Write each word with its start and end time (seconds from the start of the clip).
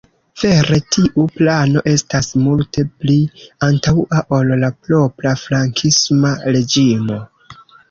Vere 0.43 0.77
tiu 0.95 1.25
plano 1.35 1.83
estas 1.91 2.29
multe 2.45 2.85
pli 3.03 3.19
antaŭa 3.69 4.25
ol 4.39 4.55
la 4.65 4.73
propra 4.89 5.37
frankisma 5.45 6.35
reĝimo. 6.59 7.23